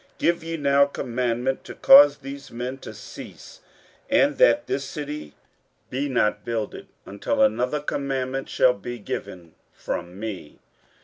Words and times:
15:004:021 0.17 0.17
Give 0.17 0.43
ye 0.43 0.57
now 0.57 0.85
commandment 0.85 1.63
to 1.63 1.75
cause 1.75 2.17
these 2.17 2.49
men 2.49 2.79
to 2.79 2.91
cease, 2.91 3.59
and 4.09 4.39
that 4.39 4.65
this 4.65 4.83
city 4.83 5.35
be 5.91 6.09
not 6.09 6.43
builded, 6.43 6.87
until 7.05 7.43
another 7.43 7.79
commandment 7.81 8.49
shall 8.49 8.73
be 8.73 8.97
given 8.97 9.53
from 9.75 10.19
me. 10.19 10.57